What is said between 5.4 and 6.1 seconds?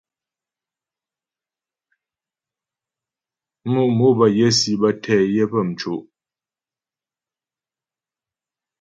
pə́ mco'.